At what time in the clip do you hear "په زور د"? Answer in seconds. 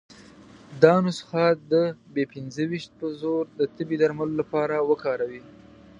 2.99-3.61